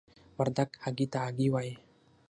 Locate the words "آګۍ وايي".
1.27-1.73